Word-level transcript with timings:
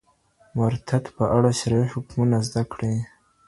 د 0.03 0.03
مرتد 0.57 1.03
په 1.15 1.23
اړه 1.37 1.49
شرعي 1.59 1.87
حکمونه 1.93 2.37
زده 2.47 2.63
کړئ. 2.71 2.95